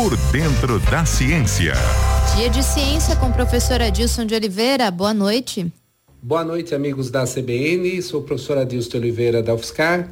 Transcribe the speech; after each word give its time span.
Por 0.00 0.16
dentro 0.30 0.78
da 0.92 1.04
ciência. 1.04 1.72
Dia 2.36 2.48
de 2.48 2.62
ciência 2.62 3.16
com 3.16 3.30
o 3.30 3.32
professor 3.32 3.82
Adilson 3.82 4.24
de 4.24 4.32
Oliveira. 4.32 4.92
Boa 4.92 5.12
noite. 5.12 5.66
Boa 6.22 6.44
noite, 6.44 6.72
amigos 6.72 7.10
da 7.10 7.26
CBN. 7.26 8.00
Sou 8.00 8.20
o 8.20 8.22
professor 8.22 8.58
Adilson 8.58 8.90
de 8.90 8.96
Oliveira 8.96 9.42
da 9.42 9.52
UFSCar. 9.52 10.08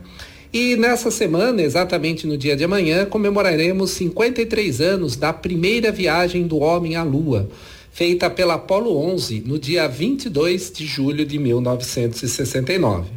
E 0.52 0.74
nessa 0.74 1.08
semana, 1.12 1.62
exatamente 1.62 2.26
no 2.26 2.36
dia 2.36 2.56
de 2.56 2.64
amanhã, 2.64 3.06
comemoraremos 3.06 3.92
53 3.92 4.80
anos 4.80 5.14
da 5.14 5.32
primeira 5.32 5.92
viagem 5.92 6.48
do 6.48 6.58
homem 6.58 6.96
à 6.96 7.04
Lua, 7.04 7.48
feita 7.92 8.28
pela 8.28 8.54
Apollo 8.54 8.98
11 9.12 9.44
no 9.46 9.56
dia 9.56 9.86
22 9.86 10.72
de 10.72 10.84
julho 10.84 11.24
de 11.24 11.38
1969. 11.38 13.08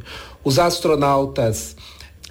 Os 0.44 0.60
astronautas 0.60 1.76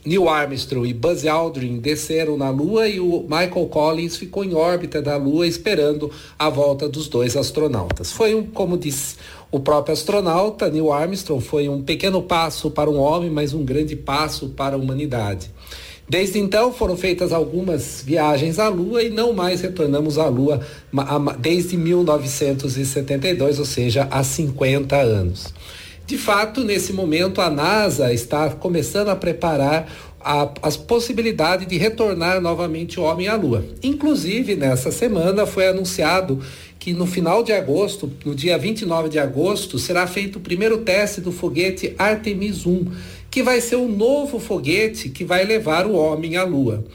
Neil 0.05 0.29
Armstrong 0.29 0.89
e 0.89 0.95
Buzz 0.95 1.27
Aldrin 1.27 1.79
desceram 1.79 2.37
na 2.37 2.51
Lua 2.51 2.89
e 2.89 3.01
o 3.01 3.23
Michael 3.23 3.67
Collins 3.67 4.17
ficou 4.17 4.45
em 4.45 4.55
órbita 4.55 5.03
da 5.03 5.17
Lua 5.17 5.46
esperando 5.46 6.11
a 6.39 6.49
volta 6.49 6.89
dos 6.89 7.09
dois 7.09 7.36
astronautas. 7.36 8.13
Foi 8.13 8.35
um, 8.35 8.45
como 8.45 8.79
disse 8.79 9.17
o 9.50 9.61
próprio 9.61 9.93
astronauta 9.93 10.69
Neil 10.69 10.93
Armstrong, 10.93 11.43
foi 11.43 11.69
um 11.69 11.82
pequeno 11.82 12.22
passo 12.22 12.71
para 12.71 12.91
um 12.91 12.99
homem, 12.99 13.31
mas 13.31 13.55
um 13.55 13.64
grande 13.64 13.96
passo 13.96 14.49
para 14.50 14.77
a 14.77 14.79
humanidade. 14.79 15.50
Desde 16.08 16.39
então 16.39 16.72
foram 16.72 16.96
feitas 16.96 17.33
algumas 17.33 18.03
viagens 18.05 18.58
à 18.58 18.69
Lua 18.69 19.03
e 19.03 19.11
não 19.11 19.35
mais 19.35 19.61
retornamos 19.61 20.17
à 20.17 20.27
Lua 20.27 20.61
desde 21.39 21.77
1972, 21.77 23.58
ou 23.58 23.64
seja, 23.67 24.08
há 24.11 24.25
50 24.25 24.96
anos. 24.96 25.53
De 26.08 26.17
fato, 26.17 26.64
nesse 26.64 26.90
momento, 26.90 27.39
a 27.39 27.50
NASA 27.50 28.11
está 28.14 28.49
começando 28.49 29.11
a 29.11 29.14
preparar 29.14 29.93
a, 30.18 30.50
as 30.62 30.75
possibilidades 30.75 31.66
de 31.66 31.76
retornar 31.76 32.41
novamente 32.41 32.98
o 32.98 33.03
homem 33.03 33.28
à 33.28 33.36
Lua. 33.36 33.62
Inclusive, 33.83 34.56
nessa 34.56 34.91
semana 34.91 35.44
foi 35.44 35.69
anunciado 35.69 36.41
que 36.78 36.94
no 36.94 37.05
final 37.05 37.42
de 37.42 37.52
agosto, 37.52 38.10
no 38.24 38.34
dia 38.34 38.56
29 38.56 39.10
de 39.10 39.18
agosto, 39.18 39.78
será 39.78 40.06
feito 40.06 40.36
o 40.36 40.41
primeiro 40.41 40.78
teste 40.78 41.20
do 41.20 41.30
foguete 41.30 41.94
Artemis 41.98 42.64
1, 42.64 42.86
que 43.30 43.42
vai 43.42 43.61
ser 43.61 43.77
o 43.77 43.86
novo 43.86 44.40
foguete 44.40 45.11
que 45.11 45.27
vai 45.27 45.44
levar 45.44 45.84
o 45.84 45.92
homem 45.92 46.38
à 46.38 46.42
Lua. 46.42 46.86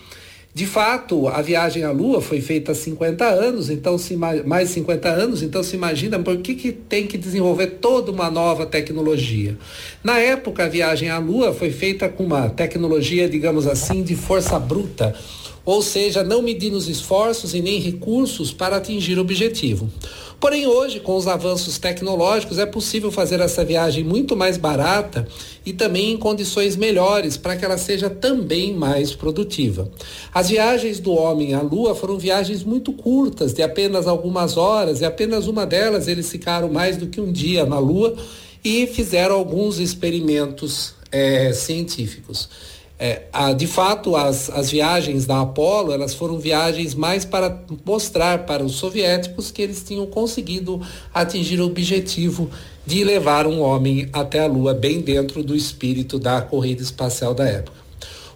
De 0.55 0.67
fato, 0.67 1.27
a 1.27 1.41
viagem 1.41 1.83
à 1.83 1.89
Lua 1.89 2.21
foi 2.21 2.39
feita 2.39 2.73
há 2.73 2.75
50 2.75 3.25
anos, 3.25 3.71
então 3.71 3.97
se 3.97 4.15
mais 4.15 4.69
50 4.69 5.09
anos, 5.09 5.41
então 5.41 5.63
se 5.63 5.75
imagina 5.75 6.19
por 6.19 6.37
que, 6.37 6.53
que 6.53 6.71
tem 6.71 7.07
que 7.07 7.17
desenvolver 7.17 7.79
toda 7.81 8.11
uma 8.11 8.29
nova 8.29 8.63
tecnologia. 8.63 9.57
Na 10.03 10.19
época, 10.19 10.65
a 10.65 10.67
viagem 10.67 11.09
à 11.09 11.17
Lua 11.17 11.53
foi 11.53 11.71
feita 11.71 12.07
com 12.07 12.23
uma 12.23 12.49
tecnologia, 12.49 13.27
digamos 13.27 13.65
assim, 13.65 14.03
de 14.03 14.15
força 14.15 14.59
bruta 14.59 15.15
ou 15.65 15.81
seja, 15.81 16.23
não 16.23 16.41
medindo 16.41 16.77
os 16.77 16.89
esforços 16.89 17.53
e 17.53 17.61
nem 17.61 17.79
recursos 17.79 18.51
para 18.51 18.77
atingir 18.77 19.17
o 19.17 19.21
objetivo. 19.21 19.89
Porém, 20.39 20.67
hoje, 20.67 20.99
com 20.99 21.15
os 21.15 21.25
avanços 21.25 21.77
tecnológicos, 21.77 22.59
é 22.59 22.65
possível 22.65 23.09
fazer 23.09 23.39
essa 23.39 23.63
viagem 23.63 24.03
muito 24.03 24.35
mais 24.35 24.57
barata 24.57 25.25
e 25.65 25.71
também 25.71 26.11
em 26.11 26.17
condições 26.17 26.75
melhores 26.75 27.37
para 27.37 27.55
que 27.55 27.63
ela 27.63 27.77
seja 27.77 28.09
também 28.09 28.73
mais 28.73 29.15
produtiva. 29.15 29.89
As 30.33 30.49
viagens 30.49 30.99
do 30.99 31.13
homem 31.13 31.53
à 31.53 31.61
Lua 31.61 31.95
foram 31.95 32.17
viagens 32.17 32.61
muito 32.61 32.91
curtas, 32.91 33.53
de 33.53 33.63
apenas 33.63 34.05
algumas 34.05 34.57
horas, 34.57 34.99
e 34.99 35.05
apenas 35.05 35.47
uma 35.47 35.65
delas 35.65 36.09
eles 36.09 36.29
ficaram 36.29 36.67
mais 36.67 36.97
do 36.97 37.07
que 37.07 37.21
um 37.21 37.31
dia 37.31 37.65
na 37.65 37.79
Lua 37.79 38.13
e 38.61 38.85
fizeram 38.85 39.35
alguns 39.35 39.79
experimentos 39.79 40.93
é, 41.09 41.53
científicos. 41.53 42.49
É, 43.05 43.23
a, 43.33 43.51
de 43.51 43.67
fato, 43.67 44.15
as, 44.15 44.49
as 44.49 44.71
viagens 44.71 45.25
da 45.25 45.41
Apollo, 45.41 45.91
elas 45.91 46.13
foram 46.13 46.39
viagens 46.39 46.95
mais 46.95 47.25
para 47.25 47.61
mostrar 47.85 48.45
para 48.45 48.63
os 48.63 48.75
soviéticos 48.75 49.51
que 49.51 49.61
eles 49.61 49.83
tinham 49.83 50.05
conseguido 50.05 50.79
atingir 51.13 51.59
o 51.59 51.65
objetivo 51.65 52.49
de 52.85 53.03
levar 53.03 53.45
um 53.45 53.59
homem 53.59 54.07
até 54.13 54.39
a 54.39 54.47
Lua, 54.47 54.73
bem 54.73 55.01
dentro 55.01 55.43
do 55.43 55.53
espírito 55.53 56.17
da 56.17 56.41
corrida 56.41 56.81
espacial 56.81 57.33
da 57.33 57.45
época. 57.45 57.75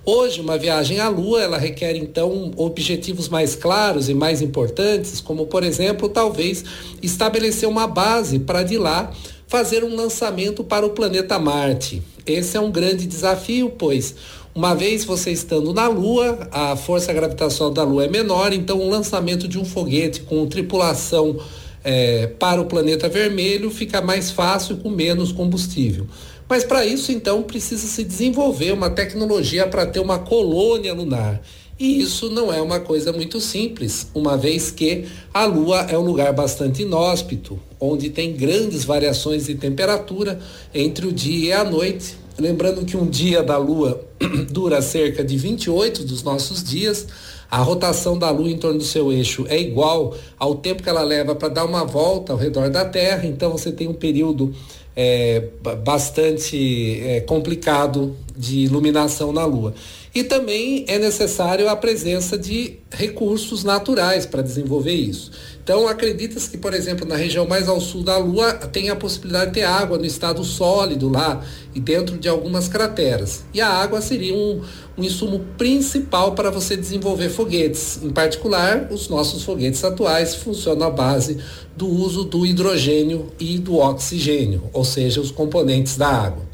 Hoje, 0.03 0.42
uma 0.42 0.58
viagem 0.58 1.00
à 1.00 1.08
Lua, 1.08 1.42
ela 1.42 1.58
requer 1.58 1.96
então 1.96 2.52
objetivos 2.58 3.30
mais 3.30 3.56
claros 3.56 4.09
e 4.09 4.13
mais 4.13 4.42
importantes, 4.42 5.22
como 5.22 5.46
por 5.46 5.63
exemplo, 5.63 6.09
talvez 6.09 6.66
estabelecer 7.02 7.69
uma 7.69 7.88
base 7.88 8.38
para 8.38 8.63
de 8.63 8.78
lá 8.78 9.13
fazer 9.47 9.84
um 9.84 9.96
lançamento 9.96 10.63
para 10.63 10.85
o 10.85 10.91
planeta 10.91 11.40
Marte. 11.40 12.03
Esse 12.25 12.58
é 12.58 12.59
um 12.59 12.69
grande 12.69 13.08
desafio, 13.08 13.69
pois 13.69 14.13
uma 14.53 14.74
vez 14.74 15.06
você 15.06 15.31
estando 15.31 15.74
na 15.74 15.88
Lua, 15.88 16.47
a 16.52 16.75
força 16.75 17.13
gravitacional 17.13 17.72
da 17.72 17.84
Lua 17.84 18.06
é 18.06 18.09
menor, 18.09 18.52
então 18.52 18.80
o 18.80 18.90
lançamento 18.90 19.47
de 19.47 19.59
um 19.59 19.63
foguete 19.63 20.22
com 20.22 20.47
tripulação 20.47 21.40
é, 21.84 22.28
para 22.28 22.59
o 22.59 22.66
planeta 22.66 23.07
vermelho 23.07 23.69
fica 23.69 24.02
mais 24.02 24.31
fácil 24.31 24.78
com 24.78 24.90
menos 24.90 25.31
combustível. 25.31 26.07
Mas 26.50 26.63
para 26.63 26.86
isso, 26.86 27.12
então, 27.12 27.44
precisa 27.44 27.86
se 27.86 28.03
desenvolver 28.03 28.72
uma 28.72 28.90
tecnologia 28.90 29.68
para 29.68 29.86
ter 29.86 30.00
uma 30.00 30.19
colônia 30.19 30.94
lunar. 30.94 31.41
E 31.80 32.02
isso 32.02 32.30
não 32.32 32.52
é 32.52 32.60
uma 32.60 32.80
coisa 32.80 33.14
muito 33.14 33.40
simples, 33.40 34.08
uma 34.16 34.36
vez 34.36 34.72
que 34.72 35.06
a 35.32 35.46
Lua 35.46 35.82
é 35.82 35.96
um 35.96 36.02
lugar 36.02 36.34
bastante 36.34 36.82
inóspito, 36.82 37.60
onde 37.80 38.10
tem 38.10 38.34
grandes 38.34 38.84
variações 38.84 39.46
de 39.46 39.54
temperatura 39.54 40.40
entre 40.74 41.06
o 41.06 41.12
dia 41.12 41.50
e 41.50 41.54
a 41.54 41.64
noite. 41.64 42.16
Lembrando 42.40 42.84
que 42.84 42.98
um 42.98 43.08
dia 43.08 43.44
da 43.44 43.58
Lua 43.58 44.06
dura 44.52 44.82
cerca 44.82 45.24
de 45.24 45.38
28 45.38 46.04
dos 46.04 46.24
nossos 46.24 46.64
dias. 46.64 47.08
A 47.50 47.60
rotação 47.60 48.18
da 48.18 48.30
Lua 48.30 48.50
em 48.50 48.58
torno 48.58 48.80
do 48.80 48.84
seu 48.84 49.12
eixo 49.12 49.46
é 49.48 49.60
igual 49.60 50.16
ao 50.38 50.56
tempo 50.56 50.84
que 50.84 50.90
ela 50.90 51.04
leva 51.04 51.34
para 51.34 51.48
dar 51.48 51.66
uma 51.66 51.86
volta 51.86 52.34
ao 52.34 52.38
redor 52.38 52.70
da 52.70 52.84
Terra. 52.84 53.26
Então 53.26 53.52
você 53.52 53.72
tem 53.72 53.88
um 53.88 53.94
período 53.94 54.54
é, 54.96 55.44
bastante 55.84 57.00
é, 57.04 57.22
complicado 57.22 58.18
de 58.36 58.60
iluminação 58.62 59.32
na 59.32 59.46
Lua. 59.46 59.74
E 60.14 60.24
também 60.24 60.84
é 60.88 60.98
necessário 60.98 61.70
a 61.70 61.76
presença 61.76 62.36
de 62.36 62.80
recursos 62.90 63.64
naturais 63.64 64.26
para 64.26 64.42
desenvolver 64.42 64.94
isso. 64.94 65.32
Então, 65.64 65.88
acredita-se 65.88 66.50
que, 66.50 66.58
por 66.58 66.74
exemplo, 66.74 67.08
na 67.08 67.16
região 67.16 67.46
mais 67.46 67.68
ao 67.68 67.80
sul 67.80 68.02
da 68.02 68.18
Lua, 68.18 68.54
tem 68.54 68.90
a 68.90 68.96
possibilidade 68.96 69.48
de 69.48 69.60
ter 69.60 69.64
água 69.64 69.98
no 69.98 70.06
estado 70.06 70.44
sólido 70.44 71.10
lá 71.10 71.44
e 71.76 71.80
dentro 71.80 72.18
de 72.18 72.28
algumas 72.28 72.68
crateras. 72.68 73.44
E 73.54 73.62
a 73.62 73.68
água 73.68 74.02
seria 74.07 74.34
um, 74.34 74.62
um 74.97 75.03
insumo 75.03 75.40
principal 75.57 76.34
para 76.34 76.50
você 76.50 76.75
desenvolver 76.75 77.29
foguetes. 77.29 78.00
Em 78.01 78.09
particular, 78.09 78.88
os 78.91 79.09
nossos 79.09 79.44
foguetes 79.44 79.84
atuais 79.84 80.35
funcionam 80.35 80.88
à 80.88 80.90
base 80.90 81.38
do 81.75 81.88
uso 81.88 82.23
do 82.23 82.45
hidrogênio 82.45 83.31
e 83.40 83.59
do 83.59 83.78
oxigênio, 83.78 84.63
ou 84.73 84.84
seja, 84.84 85.22
os 85.22 85.31
componentes 85.31 85.97
da 85.97 86.07
água. 86.07 86.47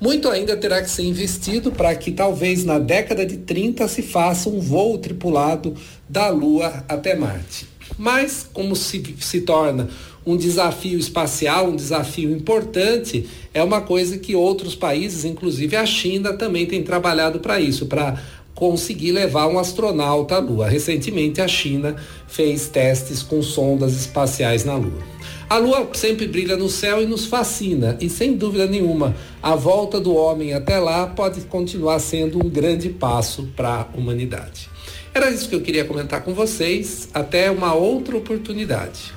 Muito 0.00 0.28
ainda 0.28 0.56
terá 0.56 0.82
que 0.82 0.90
ser 0.90 1.04
investido 1.04 1.72
para 1.72 1.94
que 1.94 2.12
talvez 2.12 2.64
na 2.64 2.78
década 2.78 3.24
de 3.24 3.38
30 3.38 3.88
se 3.88 4.02
faça 4.02 4.48
um 4.48 4.60
voo 4.60 4.98
tripulado 4.98 5.74
da 6.08 6.28
Lua 6.28 6.84
até 6.86 7.14
Marte. 7.14 7.75
Mas, 7.98 8.48
como 8.52 8.76
se, 8.76 9.16
se 9.20 9.40
torna 9.40 9.88
um 10.24 10.36
desafio 10.36 10.98
espacial, 10.98 11.68
um 11.68 11.76
desafio 11.76 12.30
importante, 12.30 13.28
é 13.54 13.62
uma 13.62 13.80
coisa 13.80 14.18
que 14.18 14.34
outros 14.34 14.74
países, 14.74 15.24
inclusive 15.24 15.76
a 15.76 15.86
China, 15.86 16.32
também 16.32 16.66
tem 16.66 16.82
trabalhado 16.82 17.38
para 17.38 17.60
isso, 17.60 17.86
para 17.86 18.20
conseguir 18.54 19.12
levar 19.12 19.46
um 19.46 19.58
astronauta 19.58 20.34
à 20.34 20.38
Lua. 20.38 20.68
Recentemente, 20.68 21.40
a 21.40 21.46
China 21.46 21.94
fez 22.26 22.68
testes 22.68 23.22
com 23.22 23.40
sondas 23.40 23.94
espaciais 23.94 24.64
na 24.64 24.74
Lua. 24.74 25.16
A 25.48 25.58
lua 25.58 25.88
sempre 25.92 26.26
brilha 26.26 26.56
no 26.56 26.68
céu 26.68 27.00
e 27.00 27.06
nos 27.06 27.24
fascina, 27.26 27.96
e 28.00 28.10
sem 28.10 28.34
dúvida 28.34 28.66
nenhuma, 28.66 29.14
a 29.40 29.54
volta 29.54 30.00
do 30.00 30.12
homem 30.12 30.52
até 30.52 30.76
lá 30.80 31.06
pode 31.06 31.42
continuar 31.42 32.00
sendo 32.00 32.44
um 32.44 32.50
grande 32.50 32.88
passo 32.88 33.48
para 33.54 33.82
a 33.82 33.96
humanidade. 33.96 34.68
Era 35.16 35.30
isso 35.30 35.48
que 35.48 35.54
eu 35.54 35.62
queria 35.62 35.82
comentar 35.82 36.22
com 36.22 36.34
vocês. 36.34 37.08
Até 37.14 37.50
uma 37.50 37.72
outra 37.72 38.18
oportunidade. 38.18 39.14